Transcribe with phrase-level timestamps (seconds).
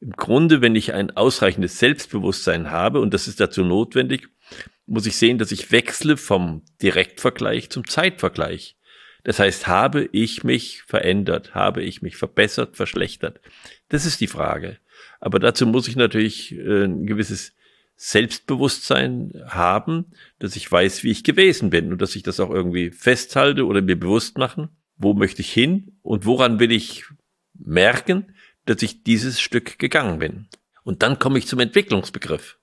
[0.00, 4.28] Im Grunde, wenn ich ein ausreichendes Selbstbewusstsein habe, und das ist dazu notwendig,
[4.86, 8.76] muss ich sehen, dass ich wechsle vom Direktvergleich zum Zeitvergleich.
[9.22, 13.40] Das heißt, habe ich mich verändert, habe ich mich verbessert, verschlechtert?
[13.88, 14.78] Das ist die Frage.
[15.20, 17.54] Aber dazu muss ich natürlich äh, ein gewisses
[17.96, 20.06] Selbstbewusstsein haben,
[20.38, 23.82] dass ich weiß, wie ich gewesen bin und dass ich das auch irgendwie festhalte oder
[23.82, 27.04] mir bewusst machen, wo möchte ich hin und woran will ich
[27.52, 28.34] merken,
[28.70, 30.46] dass ich dieses Stück gegangen bin.
[30.84, 32.56] Und dann komme ich zum Entwicklungsbegriff.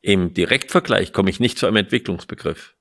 [0.00, 2.76] Im Direktvergleich komme ich nicht zu einem Entwicklungsbegriff.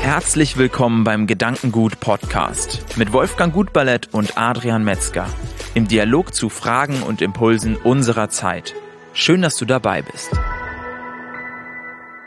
[0.00, 5.28] Herzlich willkommen beim Gedankengut Podcast mit Wolfgang Gutballett und Adrian Metzger
[5.74, 8.74] im Dialog zu Fragen und Impulsen unserer Zeit.
[9.12, 10.32] Schön, dass du dabei bist.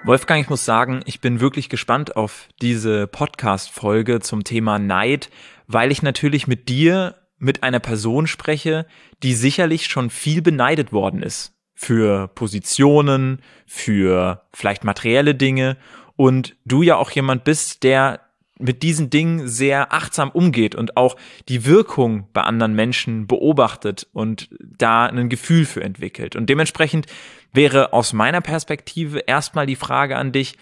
[0.06, 5.30] Wolfgang, ich muss sagen, ich bin wirklich gespannt auf diese Podcast-Folge zum Thema Neid,
[5.68, 8.86] weil ich natürlich mit dir, mit einer Person spreche,
[9.24, 11.54] die sicherlich schon viel beneidet worden ist.
[11.74, 15.78] Für Positionen, für vielleicht materielle Dinge.
[16.16, 18.22] Und du ja auch jemand bist, der
[18.58, 21.18] mit diesen Dingen sehr achtsam umgeht und auch
[21.50, 26.36] die Wirkung bei anderen Menschen beobachtet und da ein Gefühl für entwickelt.
[26.36, 27.08] Und dementsprechend
[27.52, 30.58] wäre aus meiner Perspektive erstmal die Frage an dich,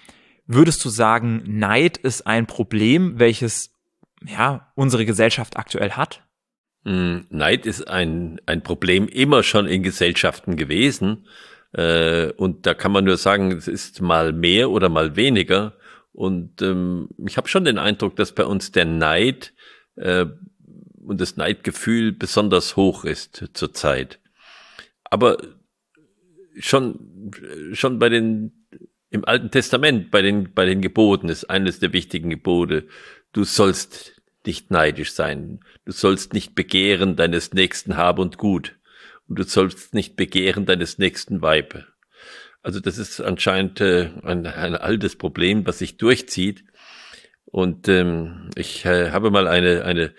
[0.47, 3.71] würdest du sagen, Neid ist ein Problem, welches
[4.25, 6.23] ja, unsere Gesellschaft aktuell hat?
[6.85, 11.27] Hm, Neid ist ein, ein Problem immer schon in Gesellschaften gewesen.
[11.71, 15.77] Äh, und da kann man nur sagen, es ist mal mehr oder mal weniger.
[16.11, 19.53] Und ähm, ich habe schon den Eindruck, dass bei uns der Neid
[19.95, 20.25] äh,
[21.05, 24.19] und das Neidgefühl besonders hoch ist zurzeit.
[25.03, 25.37] Aber
[26.59, 27.31] schon,
[27.73, 28.67] schon bei den,
[29.09, 32.87] im Alten Testament, bei den, bei den Geboten ist eines der wichtigen Gebote,
[33.31, 35.59] du sollst nicht neidisch sein.
[35.85, 38.75] Du sollst nicht begehren deines nächsten Hab und Gut.
[39.27, 41.85] Und du sollst nicht begehren deines nächsten Weibe.
[42.61, 46.63] Also das ist anscheinend äh, ein, ein altes Problem, was sich durchzieht.
[47.45, 50.13] Und ähm, ich äh, habe mal eine, eine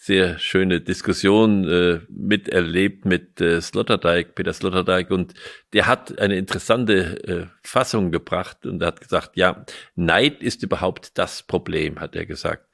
[0.00, 5.34] sehr schöne Diskussion äh, miterlebt mit äh, Sloterdijk, Peter Sloterdijk, und
[5.72, 9.64] der hat eine interessante äh, Fassung gebracht und hat gesagt, ja,
[9.96, 12.68] Neid ist überhaupt das Problem, hat er gesagt.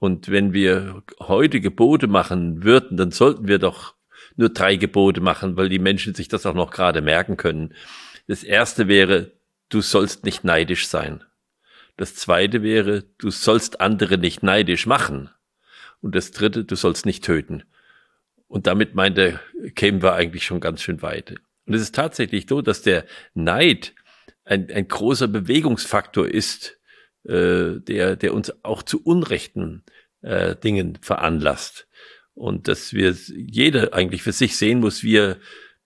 [0.00, 3.94] Und wenn wir heute Gebote machen würden, dann sollten wir doch
[4.34, 7.72] nur drei Gebote machen, weil die Menschen sich das auch noch gerade merken können.
[8.26, 9.30] Das erste wäre,
[9.68, 11.22] du sollst nicht neidisch sein.
[11.96, 15.30] Das zweite wäre, du sollst andere nicht neidisch machen.
[16.04, 17.62] Und das dritte, du sollst nicht töten.
[18.46, 19.40] Und damit meinte,
[19.74, 21.36] kämen wir eigentlich schon ganz schön weit.
[21.64, 23.94] Und es ist tatsächlich so, dass der Neid
[24.44, 26.78] ein, ein großer Bewegungsfaktor ist,
[27.24, 29.82] äh, der, der uns auch zu unrechten
[30.20, 31.88] äh, Dingen veranlasst.
[32.34, 35.38] Und dass wir jeder eigentlich für sich sehen muss, wie er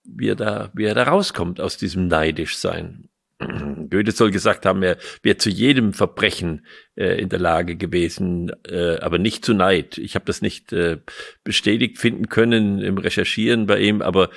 [0.03, 3.08] wie er da, wie er da rauskommt aus diesem Neidischsein.
[3.39, 8.97] Goethe soll gesagt haben, er wäre zu jedem Verbrechen äh, in der Lage gewesen, äh,
[8.99, 9.97] aber nicht zu Neid.
[9.97, 10.97] Ich habe das nicht äh,
[11.43, 14.29] bestätigt finden können im Recherchieren bei ihm, aber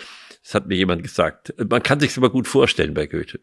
[0.44, 1.52] es hat mir jemand gesagt.
[1.68, 3.40] Man kann sich aber gut vorstellen bei Goethe.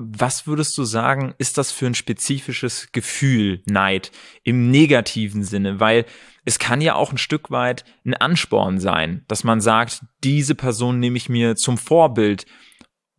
[0.00, 4.12] Was würdest du sagen, ist das für ein spezifisches Gefühl, Neid,
[4.44, 5.80] im negativen Sinne?
[5.80, 6.04] Weil
[6.44, 11.00] es kann ja auch ein Stück weit ein Ansporn sein, dass man sagt, diese Person
[11.00, 12.46] nehme ich mir zum Vorbild.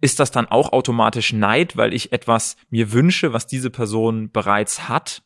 [0.02, 4.88] Ist das dann auch automatisch Neid, weil ich etwas mir wünsche, was diese Person bereits
[4.88, 5.22] hat?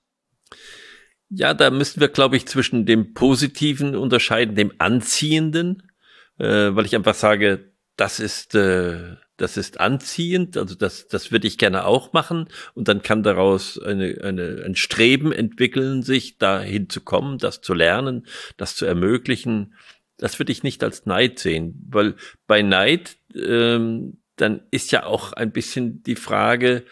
[1.29, 5.91] Ja, da müssen wir, glaube ich, zwischen dem Positiven unterscheiden, dem Anziehenden,
[6.37, 11.47] äh, weil ich einfach sage, das ist äh, das ist anziehend, also das, das würde
[11.47, 16.87] ich gerne auch machen und dann kann daraus eine, eine, ein Streben entwickeln, sich dahin
[16.87, 19.73] zu kommen, das zu lernen, das zu ermöglichen.
[20.17, 25.33] Das würde ich nicht als Neid sehen, weil bei Neid, ähm, dann ist ja auch
[25.33, 26.85] ein bisschen die Frage,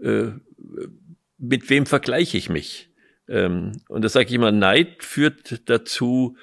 [0.00, 0.28] äh,
[1.38, 2.90] mit wem vergleiche ich mich?
[3.28, 6.36] Ähm, und da sage ich immer, Neid führt dazu,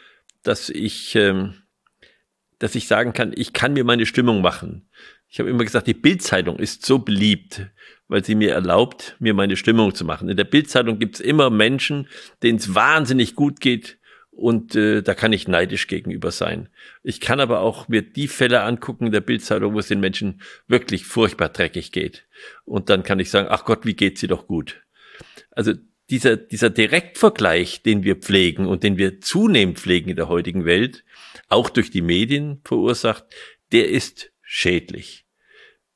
[0.44, 1.54] dass ich, ähm,
[2.60, 4.90] dass ich sagen kann, ich kann mir meine Stimmung machen.
[5.28, 7.68] Ich habe immer gesagt, die Bildzeitung ist so beliebt,
[8.08, 10.28] weil sie mir erlaubt, mir meine Stimmung zu machen.
[10.28, 12.10] In der Bildzeitung gibt es immer Menschen,
[12.44, 13.98] denen es wahnsinnig gut geht
[14.42, 16.70] und äh, da kann ich neidisch gegenüber sein.
[17.04, 20.42] Ich kann aber auch mir die Fälle angucken in der Bildzeitung, wo es den Menschen
[20.68, 22.26] wirklich furchtbar dreckig geht.
[22.66, 24.82] Und dann kann ich sagen, ach Gott, wie geht's sie doch gut.
[25.52, 25.74] Also
[26.10, 31.04] dieser, dieser Direktvergleich, den wir pflegen und den wir zunehmend pflegen in der heutigen Welt,
[31.48, 33.26] auch durch die Medien verursacht,
[33.72, 35.26] der ist schädlich.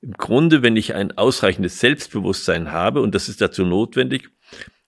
[0.01, 4.29] Im Grunde, wenn ich ein ausreichendes Selbstbewusstsein habe, und das ist dazu notwendig,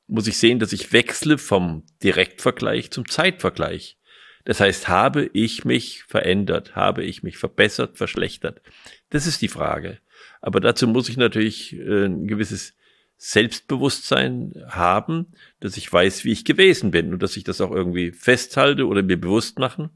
[0.08, 3.98] muss ich sehen, dass ich wechsle vom Direktvergleich zum Zeitvergleich.
[4.46, 8.62] Das heißt, habe ich mich verändert, habe ich mich verbessert, verschlechtert?
[9.10, 10.00] Das ist die Frage.
[10.42, 12.74] Aber dazu muss ich natürlich äh, ein gewisses
[13.18, 18.12] Selbstbewusstsein haben, dass ich weiß, wie ich gewesen bin und dass ich das auch irgendwie
[18.12, 19.90] festhalte oder mir bewusst machen,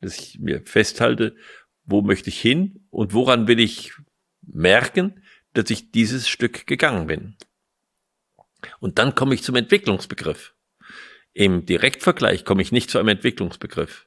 [0.00, 1.36] dass ich mir festhalte,
[1.84, 3.92] wo möchte ich hin und woran will ich
[4.40, 5.22] merken,
[5.52, 7.36] dass ich dieses Stück gegangen bin.
[8.80, 10.54] Und dann komme ich zum Entwicklungsbegriff.
[11.32, 14.06] Im Direktvergleich komme ich nicht zu einem Entwicklungsbegriff.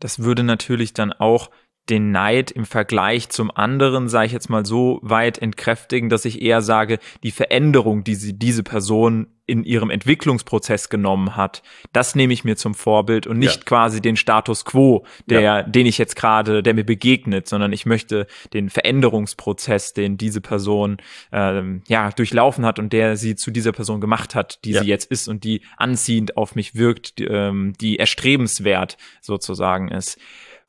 [0.00, 1.50] Das würde natürlich dann auch
[1.90, 6.42] den Neid im Vergleich zum anderen, sage ich jetzt mal so weit entkräftigen, dass ich
[6.42, 11.62] eher sage, die Veränderung, die sie diese Person in ihrem Entwicklungsprozess genommen hat,
[11.94, 13.64] das nehme ich mir zum Vorbild und nicht ja.
[13.64, 15.62] quasi den Status quo, der, ja.
[15.62, 20.98] den ich jetzt gerade, der mir begegnet, sondern ich möchte den Veränderungsprozess, den diese Person
[21.32, 24.82] ähm, ja durchlaufen hat und der sie zu dieser Person gemacht hat, die ja.
[24.82, 30.18] sie jetzt ist und die anziehend auf mich wirkt, die, ähm, die erstrebenswert sozusagen ist.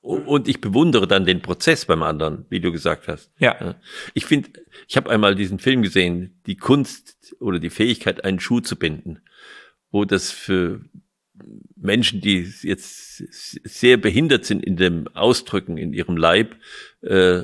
[0.02, 3.32] Und ich bewundere dann den Prozess beim anderen, wie du gesagt hast.
[3.38, 3.76] Ja.
[4.14, 4.50] Ich finde,
[4.88, 9.20] ich habe einmal diesen Film gesehen, die Kunst oder die Fähigkeit, einen Schuh zu binden,
[9.92, 10.82] wo das für
[11.76, 16.56] Menschen, die jetzt sehr behindert sind in dem Ausdrücken in ihrem Leib,
[17.02, 17.44] äh,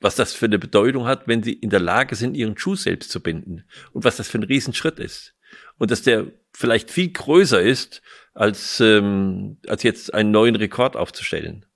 [0.00, 3.10] was das für eine Bedeutung hat, wenn sie in der Lage sind, ihren Schuh selbst
[3.10, 5.34] zu binden und was das für ein Riesenschritt ist.
[5.78, 8.02] Und dass der vielleicht viel größer ist,
[8.34, 11.66] als, ähm, als jetzt einen neuen Rekord aufzustellen.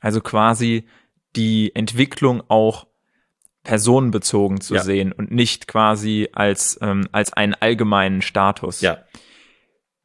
[0.00, 0.86] Also quasi
[1.36, 2.86] die Entwicklung auch
[3.62, 4.82] personenbezogen zu ja.
[4.82, 8.80] sehen und nicht quasi als, ähm, als einen allgemeinen Status.
[8.80, 8.98] Ja.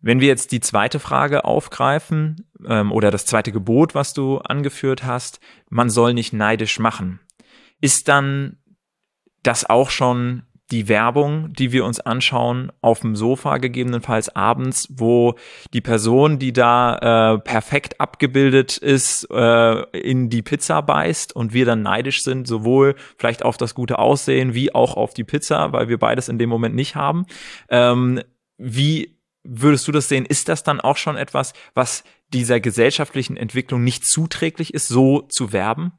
[0.01, 5.06] Wenn wir jetzt die zweite Frage aufgreifen ähm, oder das zweite Gebot, was du angeführt
[5.06, 7.22] hast, man soll nicht neidisch machen,
[7.80, 8.57] ist dann
[9.44, 15.35] das auch schon die Werbung, die wir uns anschauen, auf dem Sofa gegebenenfalls abends, wo
[15.71, 21.65] die Person, die da äh, perfekt abgebildet ist, äh, in die Pizza beißt und wir
[21.65, 25.89] dann neidisch sind, sowohl vielleicht auf das gute Aussehen wie auch auf die Pizza, weil
[25.89, 27.27] wir beides in dem Moment nicht haben.
[27.69, 28.21] Ähm,
[28.57, 30.25] wie würdest du das sehen?
[30.25, 35.53] Ist das dann auch schon etwas, was dieser gesellschaftlichen Entwicklung nicht zuträglich ist, so zu
[35.53, 35.91] werben?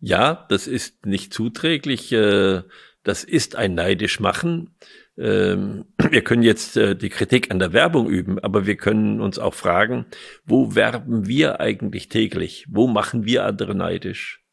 [0.00, 2.12] Ja, das ist nicht zuträglich.
[2.12, 2.62] Äh
[3.06, 4.74] das ist ein neidisch machen.
[5.16, 9.38] Ähm, wir können jetzt äh, die Kritik an der Werbung üben, aber wir können uns
[9.38, 10.06] auch fragen,
[10.44, 12.66] wo werben wir eigentlich täglich?
[12.68, 14.44] Wo machen wir andere neidisch?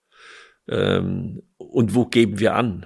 [0.68, 2.86] Ähm, und wo geben wir an?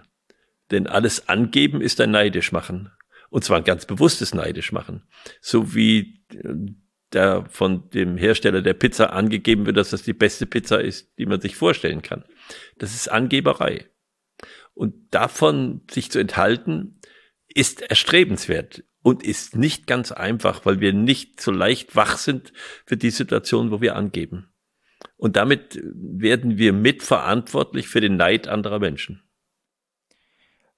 [0.71, 2.91] Denn alles angeben ist ein neidisch machen.
[3.29, 5.03] Und zwar ein ganz bewusstes neidisch machen.
[5.41, 6.71] So wie äh,
[7.11, 11.25] der von dem Hersteller der Pizza angegeben wird, dass das die beste Pizza ist, die
[11.25, 12.23] man sich vorstellen kann.
[12.77, 13.85] Das ist Angeberei.
[14.77, 16.99] Und davon sich zu enthalten,
[17.47, 22.53] ist erstrebenswert und ist nicht ganz einfach, weil wir nicht so leicht wach sind
[22.85, 24.53] für die Situation, wo wir angeben.
[25.15, 29.23] Und damit werden wir mitverantwortlich für den Neid anderer Menschen.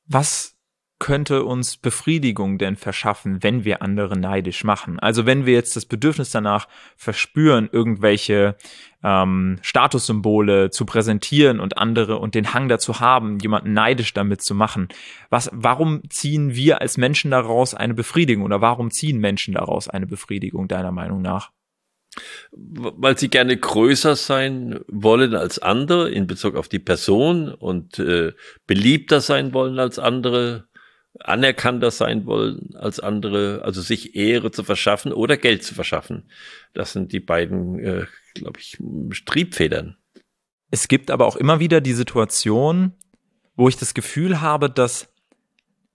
[0.06, 0.59] Was
[1.00, 5.00] könnte uns Befriedigung denn verschaffen, wenn wir andere neidisch machen?
[5.00, 6.68] Also wenn wir jetzt das Bedürfnis danach
[6.98, 8.58] verspüren, irgendwelche
[9.02, 14.54] ähm, Statussymbole zu präsentieren und andere und den Hang dazu haben, jemanden neidisch damit zu
[14.54, 14.90] machen,
[15.30, 20.06] was, warum ziehen wir als Menschen daraus eine Befriedigung oder warum ziehen Menschen daraus eine
[20.06, 21.52] Befriedigung deiner Meinung nach?
[22.52, 28.34] weil sie gerne größer sein wollen als andere in Bezug auf die Person und äh,
[28.66, 30.69] beliebter sein wollen als andere
[31.20, 36.30] anerkannter sein wollen als andere, also sich Ehre zu verschaffen oder Geld zu verschaffen.
[36.74, 38.78] Das sind die beiden, äh, glaube ich,
[39.26, 39.98] Triebfedern.
[40.72, 42.94] Es gibt aber auch immer wieder die Situation,
[43.56, 45.12] wo ich das Gefühl habe, dass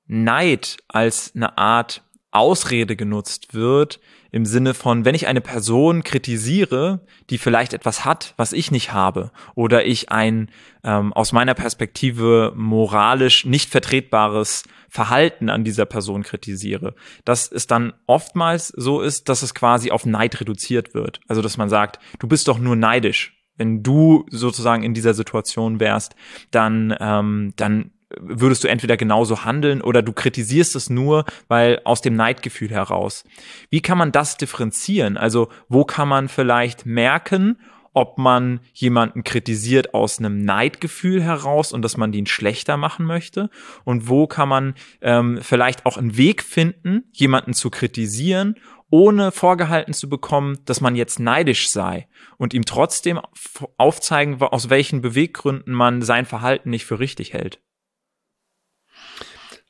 [0.06, 4.00] Neid als eine Art Ausrede genutzt wird,
[4.34, 8.92] im Sinne von, wenn ich eine Person kritisiere, die vielleicht etwas hat, was ich nicht
[8.92, 10.50] habe, oder ich ein
[10.82, 17.92] ähm, aus meiner Perspektive moralisch nicht vertretbares Verhalten an dieser Person kritisiere, dass es dann
[18.06, 21.20] oftmals so ist, dass es quasi auf Neid reduziert wird.
[21.28, 23.40] Also dass man sagt, du bist doch nur neidisch.
[23.56, 26.16] Wenn du sozusagen in dieser Situation wärst,
[26.50, 32.00] dann, ähm, dann würdest du entweder genauso handeln oder du kritisierst es nur, weil aus
[32.00, 33.24] dem Neidgefühl heraus.
[33.70, 35.16] Wie kann man das differenzieren?
[35.16, 37.58] Also wo kann man vielleicht merken,
[37.94, 43.50] ob man jemanden kritisiert aus einem Neidgefühl heraus und dass man den schlechter machen möchte?
[43.84, 48.56] Und wo kann man ähm, vielleicht auch einen Weg finden, jemanden zu kritisieren,
[48.90, 52.06] ohne vorgehalten zu bekommen, dass man jetzt neidisch sei
[52.36, 53.20] und ihm trotzdem
[53.76, 57.60] aufzeigen, aus welchen Beweggründen man sein Verhalten nicht für richtig hält?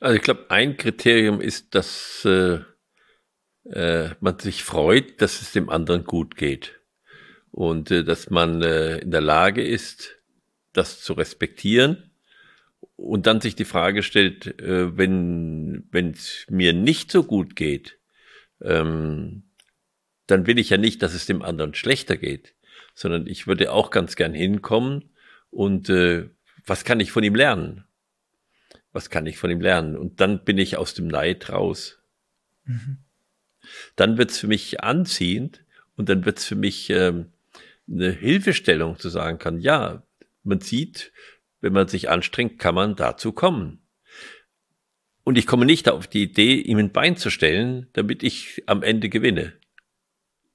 [0.05, 2.59] Also ich glaube, ein Kriterium ist, dass äh,
[3.67, 6.79] äh, man sich freut, dass es dem anderen gut geht
[7.49, 10.21] und äh, dass man äh, in der Lage ist,
[10.73, 12.11] das zu respektieren
[12.95, 17.97] und dann sich die Frage stellt, äh, wenn wenn es mir nicht so gut geht,
[18.61, 19.49] ähm,
[20.27, 22.53] dann will ich ja nicht, dass es dem anderen schlechter geht,
[22.93, 25.15] sondern ich würde auch ganz gern hinkommen
[25.49, 26.29] und äh,
[26.63, 27.85] was kann ich von ihm lernen?
[28.95, 29.97] Was kann ich von ihm lernen?
[29.97, 31.99] Und dann bin ich aus dem Neid raus.
[32.63, 32.99] Mhm.
[33.97, 35.65] Dann wird's für mich anziehend
[35.97, 37.33] und dann wird's für mich ähm,
[37.91, 40.03] eine Hilfestellung zu sagen kann, ja,
[40.43, 41.11] man sieht,
[41.59, 43.81] wenn man sich anstrengt, kann man dazu kommen.
[45.25, 48.81] Und ich komme nicht auf die Idee, ihm ein Bein zu stellen, damit ich am
[48.81, 49.51] Ende gewinne.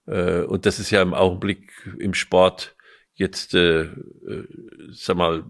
[0.07, 2.75] Äh, und das ist ja im Augenblick im Sport
[3.21, 4.47] jetzt, äh, äh,
[4.93, 5.45] sag mal,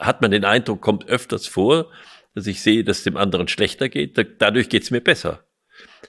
[0.00, 1.92] hat man den Eindruck, kommt öfters vor,
[2.36, 4.18] dass ich sehe, dass dem anderen schlechter geht.
[4.18, 5.46] Da, dadurch geht's mir besser.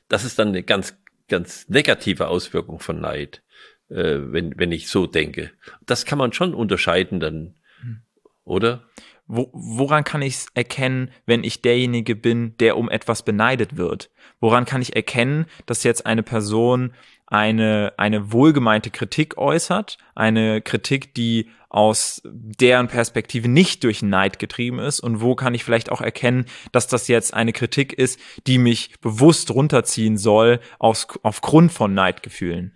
[0.10, 3.44] Das ist dann eine ganz, ganz negative Auswirkung von Neid,
[3.90, 5.52] äh, wenn, wenn ich so denke.
[5.86, 8.02] Das kann man schon unterscheiden dann, hm.
[8.44, 8.84] oder?
[9.28, 14.10] Wo, woran kann ich erkennen, wenn ich derjenige bin, der um etwas beneidet wird?
[14.40, 16.94] Woran kann ich erkennen, dass jetzt eine Person
[17.26, 24.80] eine, eine wohlgemeinte Kritik äußert, eine Kritik, die aus deren Perspektive nicht durch Neid getrieben
[24.80, 28.58] ist und wo kann ich vielleicht auch erkennen, dass das jetzt eine Kritik ist, die
[28.58, 32.72] mich bewusst runterziehen soll aus, aufgrund von Neidgefühlen?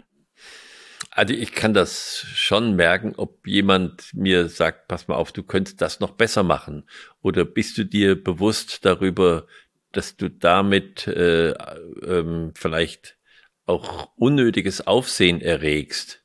[1.14, 5.82] Also ich kann das schon merken, ob jemand mir sagt, pass mal auf, du könntest
[5.82, 6.88] das noch besser machen.
[7.22, 9.46] Oder bist du dir bewusst darüber,
[9.92, 13.18] dass du damit äh, ähm, vielleicht
[13.66, 16.24] auch unnötiges Aufsehen erregst,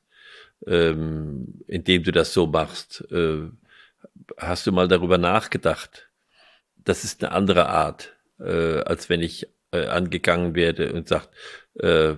[0.65, 3.05] ähm, indem du das so machst.
[3.11, 3.49] Äh,
[4.37, 6.09] hast du mal darüber nachgedacht?
[6.77, 11.29] Das ist eine andere Art, äh, als wenn ich äh, angegangen werde und sagt,
[11.75, 12.15] äh,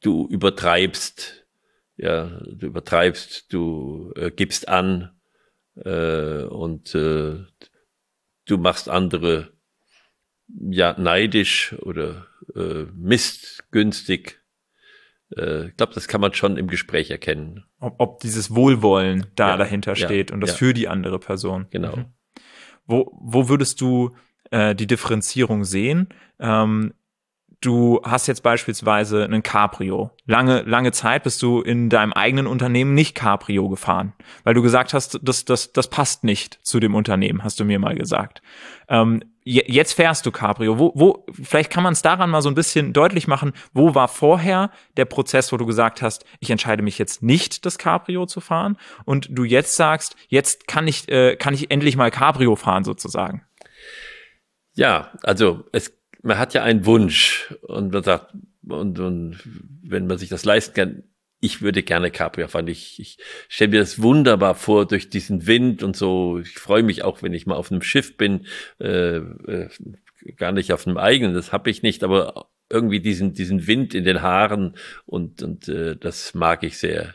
[0.00, 1.46] du übertreibst,
[1.96, 5.10] ja, du übertreibst, du äh, gibst an
[5.76, 7.44] äh, und äh,
[8.46, 9.52] du machst andere
[10.70, 14.40] ja neidisch oder äh, missgünstig.
[15.36, 17.64] Äh, ich glaube, das kann man schon im Gespräch erkennen.
[17.78, 20.56] Ob, ob dieses Wohlwollen da ja, dahinter steht ja, und das ja.
[20.56, 21.66] für die andere Person.
[21.70, 21.96] Genau.
[21.96, 22.06] Mhm.
[22.86, 24.16] Wo, wo würdest du
[24.50, 26.08] äh, die Differenzierung sehen?
[26.40, 26.94] Ähm,
[27.60, 30.10] du hast jetzt beispielsweise einen Cabrio.
[30.26, 34.14] Lange, lange Zeit bist du in deinem eigenen Unternehmen nicht Cabrio gefahren,
[34.44, 37.78] weil du gesagt hast, das, das, das passt nicht zu dem Unternehmen, hast du mir
[37.78, 38.40] mal gesagt.
[38.88, 40.78] Ähm, jetzt fährst du Cabrio.
[40.78, 44.08] Wo, wo, vielleicht kann man es daran mal so ein bisschen deutlich machen, wo war
[44.08, 48.40] vorher der Prozess, wo du gesagt hast, ich entscheide mich jetzt nicht, das Cabrio zu
[48.40, 52.84] fahren, und du jetzt sagst, jetzt kann ich, äh, kann ich endlich mal Cabrio fahren
[52.84, 53.44] sozusagen.
[54.74, 58.34] Ja, also es man hat ja einen Wunsch und man sagt,
[58.68, 59.40] und, und
[59.82, 61.02] wenn man sich das leisten kann,
[61.40, 62.68] ich würde gerne Capri fahren.
[62.68, 63.16] Ich, ich
[63.48, 66.38] stelle mir das wunderbar vor durch diesen Wind und so.
[66.38, 68.46] Ich freue mich auch, wenn ich mal auf einem Schiff bin,
[68.78, 69.68] äh, äh,
[70.36, 74.04] gar nicht auf einem eigenen, das habe ich nicht, aber irgendwie diesen, diesen Wind in
[74.04, 77.14] den Haaren und, und äh, das mag ich sehr.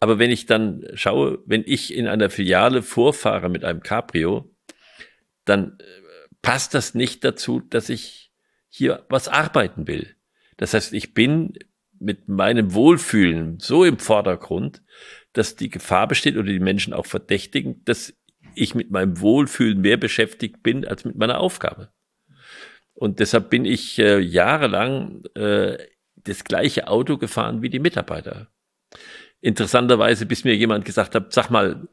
[0.00, 4.52] Aber wenn ich dann schaue, wenn ich in einer Filiale vorfahre mit einem Cabrio,
[5.44, 5.84] dann äh,
[6.42, 8.29] passt das nicht dazu, dass ich
[8.70, 10.14] hier was arbeiten will.
[10.56, 11.58] Das heißt, ich bin
[11.98, 14.82] mit meinem Wohlfühlen so im Vordergrund,
[15.34, 18.14] dass die Gefahr besteht oder die Menschen auch verdächtigen, dass
[18.54, 21.92] ich mit meinem Wohlfühlen mehr beschäftigt bin als mit meiner Aufgabe.
[22.94, 25.78] Und deshalb bin ich äh, jahrelang äh,
[26.16, 28.48] das gleiche Auto gefahren wie die Mitarbeiter.
[29.40, 31.88] Interessanterweise, bis mir jemand gesagt hat, sag mal,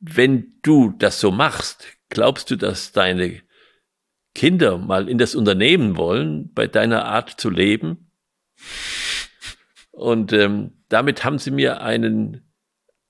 [0.00, 3.42] wenn du das so machst, glaubst du, dass deine
[4.36, 8.10] Kinder mal in das Unternehmen wollen, bei deiner Art zu leben.
[9.92, 12.42] Und ähm, damit haben sie mir einen,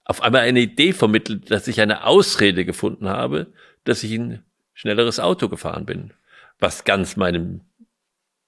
[0.04, 3.48] auf einmal eine Idee vermittelt, dass ich eine Ausrede gefunden habe,
[3.82, 6.12] dass ich ein schnelleres Auto gefahren bin,
[6.60, 7.62] was ganz meinem,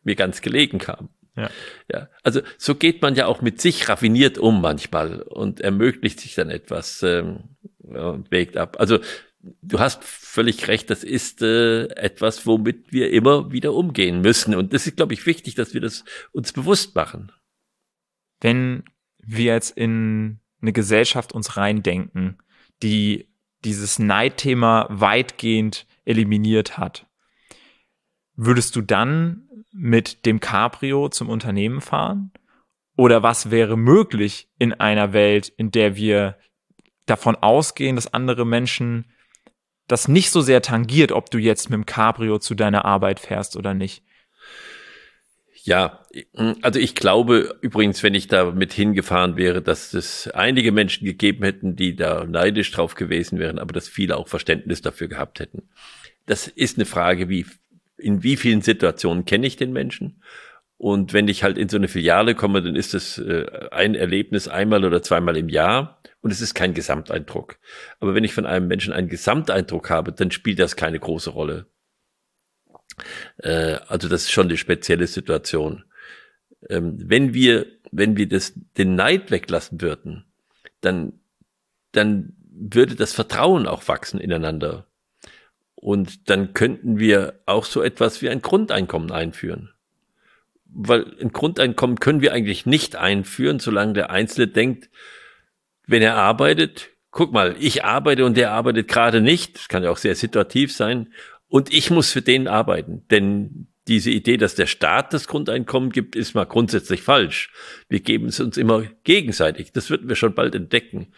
[0.04, 1.08] mir ganz gelegen kam.
[1.34, 1.50] Ja.
[1.92, 2.08] ja.
[2.22, 6.48] Also so geht man ja auch mit sich raffiniert um manchmal und ermöglicht sich dann
[6.48, 8.76] etwas ähm, und wägt ab.
[8.78, 9.00] Also
[9.40, 14.54] du hast völlig recht, das ist äh, etwas, womit wir immer wieder umgehen müssen.
[14.54, 17.32] Und das ist, glaube ich, wichtig, dass wir das uns bewusst machen.
[18.40, 18.84] Wenn
[19.22, 22.38] wir jetzt in eine Gesellschaft uns reindenken,
[22.82, 23.28] die
[23.64, 27.06] dieses Neidthema weitgehend eliminiert hat,
[28.34, 32.32] würdest du dann mit dem Cabrio zum Unternehmen fahren?
[32.96, 36.36] Oder was wäre möglich in einer Welt, in der wir
[37.06, 39.06] davon ausgehen, dass andere Menschen
[39.88, 43.56] das nicht so sehr tangiert, ob du jetzt mit dem Cabrio zu deiner Arbeit fährst
[43.56, 44.02] oder nicht.
[45.64, 46.06] Ja,
[46.62, 51.44] also ich glaube übrigens, wenn ich da mit hingefahren wäre, dass es einige Menschen gegeben
[51.44, 55.68] hätten, die da neidisch drauf gewesen wären, aber dass viele auch Verständnis dafür gehabt hätten.
[56.26, 57.44] Das ist eine Frage, wie,
[57.96, 60.22] in wie vielen Situationen kenne ich den Menschen?
[60.78, 64.46] Und wenn ich halt in so eine Filiale komme, dann ist es äh, ein Erlebnis
[64.46, 67.58] einmal oder zweimal im Jahr und es ist kein Gesamteindruck.
[67.98, 71.66] Aber wenn ich von einem Menschen einen Gesamteindruck habe, dann spielt das keine große Rolle.
[73.38, 75.84] Äh, also das ist schon eine spezielle Situation.
[76.68, 80.26] Ähm, wenn wir, wenn wir das, den Neid weglassen würden,
[80.80, 81.14] dann,
[81.90, 84.86] dann würde das Vertrauen auch wachsen ineinander.
[85.74, 89.72] Und dann könnten wir auch so etwas wie ein Grundeinkommen einführen.
[90.68, 94.90] Weil ein Grundeinkommen können wir eigentlich nicht einführen, solange der Einzelne denkt,
[95.86, 99.90] wenn er arbeitet, guck mal, ich arbeite und der arbeitet gerade nicht, das kann ja
[99.90, 101.12] auch sehr situativ sein,
[101.48, 106.14] und ich muss für den arbeiten, denn diese Idee, dass der Staat das Grundeinkommen gibt,
[106.14, 107.50] ist mal grundsätzlich falsch.
[107.88, 109.72] Wir geben es uns immer gegenseitig.
[109.72, 111.08] Das würden wir schon bald entdecken.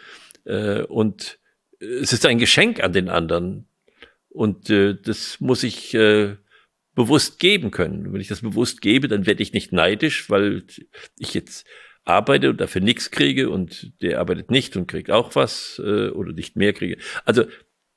[0.45, 1.39] Äh, und
[1.81, 3.67] es ist ein Geschenk an den anderen.
[4.29, 6.37] Und äh, das muss ich äh,
[6.95, 8.13] bewusst geben können.
[8.13, 10.65] Wenn ich das bewusst gebe, dann werde ich nicht neidisch, weil
[11.19, 11.67] ich jetzt
[12.05, 16.57] arbeite und dafür nichts kriege und der arbeitet nicht und kriegt auch was oder nicht
[16.57, 16.97] mehr kriege.
[17.25, 17.45] Also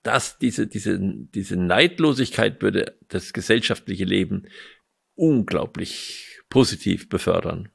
[0.03, 4.47] dass diese, diese, diese Neidlosigkeit würde das gesellschaftliche Leben
[5.15, 7.69] unglaublich positiv befördern.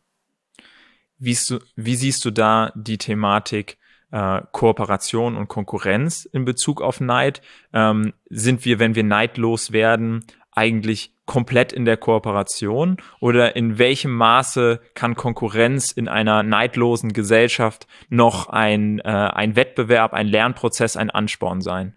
[1.16, 3.78] Wie, du, wie siehst du da die Thematik
[4.12, 7.40] äh, Kooperation und Konkurrenz in Bezug auf Neid?
[7.72, 10.24] Ähm, sind wir, wenn wir neidlos werden,
[10.58, 17.86] eigentlich komplett in der Kooperation oder in welchem Maße kann Konkurrenz in einer neidlosen Gesellschaft
[18.08, 21.96] noch ein, äh, ein Wettbewerb, ein Lernprozess, ein Ansporn sein?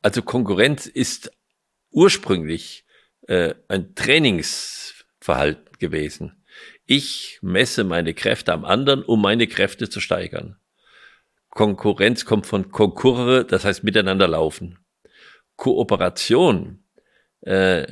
[0.00, 1.32] Also Konkurrenz ist
[1.90, 2.84] ursprünglich
[3.26, 6.44] äh, ein Trainingsverhalten gewesen.
[6.86, 10.56] Ich messe meine Kräfte am anderen, um meine Kräfte zu steigern.
[11.50, 14.78] Konkurrenz kommt von Konkurre, das heißt miteinander laufen.
[15.56, 16.84] Kooperation
[17.40, 17.86] äh,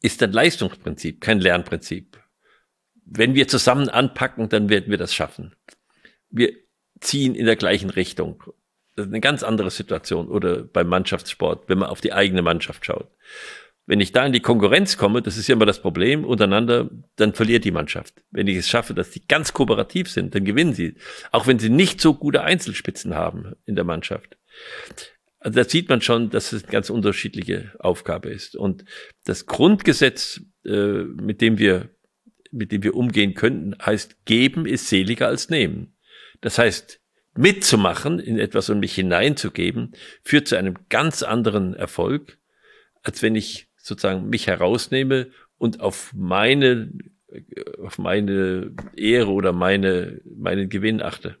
[0.00, 2.18] ist ein Leistungsprinzip, kein Lernprinzip.
[3.04, 5.54] Wenn wir zusammen anpacken, dann werden wir das schaffen.
[6.30, 6.52] Wir
[7.00, 8.42] ziehen in der gleichen Richtung.
[8.96, 10.28] Das ist eine ganz andere Situation.
[10.28, 13.10] Oder beim Mannschaftssport, wenn man auf die eigene Mannschaft schaut.
[13.88, 17.34] Wenn ich da in die Konkurrenz komme, das ist ja immer das Problem, untereinander, dann
[17.34, 18.14] verliert die Mannschaft.
[18.32, 20.96] Wenn ich es schaffe, dass die ganz kooperativ sind, dann gewinnen sie.
[21.30, 24.36] Auch wenn sie nicht so gute Einzelspitzen haben in der Mannschaft.
[25.38, 28.56] Also da sieht man schon, dass es eine ganz unterschiedliche Aufgabe ist.
[28.56, 28.84] Und
[29.24, 31.90] das Grundgesetz, äh, mit dem wir,
[32.50, 35.96] mit dem wir umgehen könnten, heißt, geben ist seliger als nehmen.
[36.40, 37.00] Das heißt,
[37.36, 42.38] mitzumachen in etwas und mich hineinzugeben, führt zu einem ganz anderen Erfolg,
[43.02, 46.92] als wenn ich sozusagen mich herausnehme und auf meine,
[47.82, 51.36] auf meine Ehre oder meine, meinen Gewinn achte.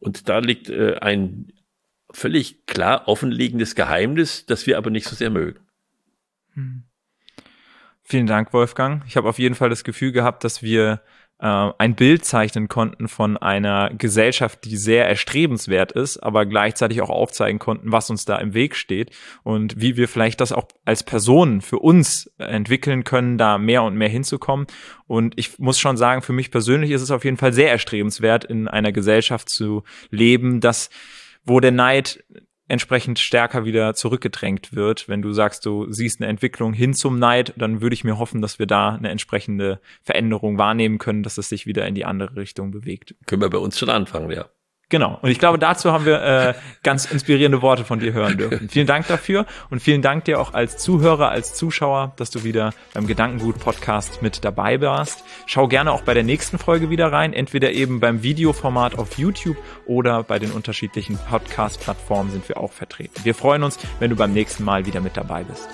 [0.00, 1.52] Und da liegt äh, ein
[2.10, 5.60] völlig klar offenliegendes Geheimnis, das wir aber nicht so sehr mögen.
[6.54, 6.84] Hm.
[8.02, 9.02] Vielen Dank, Wolfgang.
[9.06, 11.02] Ich habe auf jeden Fall das Gefühl gehabt, dass wir
[11.40, 11.46] äh,
[11.78, 17.58] ein Bild zeichnen konnten von einer Gesellschaft, die sehr erstrebenswert ist, aber gleichzeitig auch aufzeigen
[17.58, 19.10] konnten, was uns da im Weg steht
[19.42, 23.94] und wie wir vielleicht das auch als Personen für uns entwickeln können, da mehr und
[23.94, 24.66] mehr hinzukommen.
[25.06, 28.44] Und ich muss schon sagen, für mich persönlich ist es auf jeden Fall sehr erstrebenswert,
[28.44, 30.90] in einer Gesellschaft zu leben, dass
[31.44, 32.24] wo der Neid
[32.68, 35.08] entsprechend stärker wieder zurückgedrängt wird.
[35.08, 38.42] Wenn du sagst, du siehst eine Entwicklung hin zum Neid, dann würde ich mir hoffen,
[38.42, 42.36] dass wir da eine entsprechende Veränderung wahrnehmen können, dass es sich wieder in die andere
[42.36, 43.14] Richtung bewegt.
[43.26, 44.50] Können wir bei uns schon anfangen, ja.
[44.90, 45.18] Genau.
[45.20, 48.70] Und ich glaube, dazu haben wir äh, ganz inspirierende Worte von dir hören dürfen.
[48.70, 52.72] Vielen Dank dafür und vielen Dank dir auch als Zuhörer, als Zuschauer, dass du wieder
[52.94, 55.24] beim Gedankengut Podcast mit dabei warst.
[55.44, 59.58] Schau gerne auch bei der nächsten Folge wieder rein, entweder eben beim Videoformat auf YouTube
[59.84, 63.20] oder bei den unterschiedlichen Podcast-Plattformen sind wir auch vertreten.
[63.24, 65.68] Wir freuen uns, wenn du beim nächsten Mal wieder mit dabei bist.